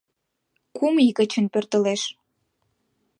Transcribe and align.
Кум 0.75 0.95
ий 1.05 1.11
гычын 1.19 1.45
пӧртылеш 1.53 2.01